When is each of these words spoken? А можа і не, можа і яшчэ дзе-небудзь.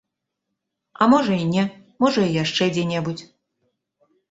А 1.01 1.07
можа 1.11 1.35
і 1.43 1.51
не, 1.51 1.67
можа 2.05 2.25
і 2.25 2.33
яшчэ 2.43 2.71
дзе-небудзь. 2.73 3.23